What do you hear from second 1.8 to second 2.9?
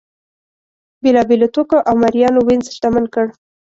او مریانو وینز